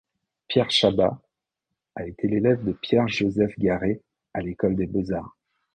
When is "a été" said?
1.95-2.27